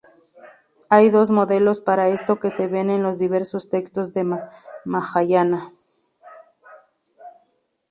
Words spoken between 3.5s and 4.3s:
textos de